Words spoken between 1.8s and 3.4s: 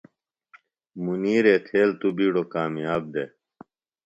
تو بِیڈوۡ کامیاب دےۡ۔